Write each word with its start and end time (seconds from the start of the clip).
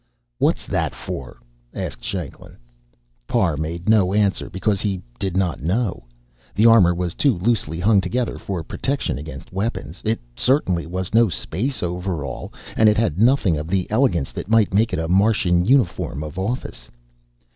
"What's 0.39 0.65
that 0.65 0.95
for?" 0.95 1.37
asked 1.75 2.03
Shanklin. 2.03 2.57
Parr 3.27 3.55
made 3.55 3.87
no 3.87 4.13
answer, 4.15 4.49
because 4.49 4.81
he 4.81 4.99
did 5.19 5.37
not 5.37 5.61
know. 5.61 6.05
The 6.55 6.65
armor 6.65 6.95
was 6.95 7.13
too 7.13 7.37
loosely 7.37 7.79
hung 7.79 8.01
together 8.01 8.39
for 8.39 8.63
protection 8.63 9.19
against 9.19 9.53
weapons. 9.53 10.01
It 10.03 10.19
certainly 10.35 10.87
was 10.87 11.13
no 11.13 11.29
space 11.29 11.83
overall. 11.83 12.51
And 12.75 12.89
it 12.89 12.97
had 12.97 13.19
nothing 13.21 13.59
of 13.59 13.67
the 13.67 13.87
elegance 13.91 14.31
that 14.31 14.49
might 14.49 14.73
make 14.73 14.91
it 14.91 14.97
a 14.97 15.07
Martian 15.07 15.65
uniform 15.65 16.23
of 16.23 16.39
office. 16.39 16.89